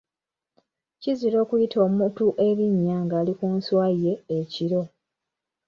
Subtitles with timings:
[1.01, 4.81] Kizira okuyita omuntu erinnya ng’ali ku nswa ye ekiro.